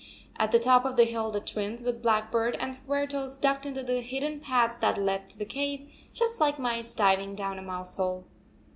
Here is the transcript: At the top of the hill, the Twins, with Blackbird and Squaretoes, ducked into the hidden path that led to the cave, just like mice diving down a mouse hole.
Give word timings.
At 0.39 0.51
the 0.51 0.57
top 0.57 0.83
of 0.83 0.95
the 0.95 1.03
hill, 1.03 1.29
the 1.29 1.39
Twins, 1.39 1.83
with 1.83 2.01
Blackbird 2.01 2.57
and 2.59 2.73
Squaretoes, 2.75 3.37
ducked 3.39 3.67
into 3.67 3.83
the 3.83 4.01
hidden 4.01 4.39
path 4.39 4.77
that 4.79 4.97
led 4.97 5.29
to 5.29 5.37
the 5.37 5.45
cave, 5.45 5.91
just 6.11 6.41
like 6.41 6.57
mice 6.57 6.95
diving 6.95 7.35
down 7.35 7.59
a 7.59 7.61
mouse 7.61 7.97
hole. 7.97 8.25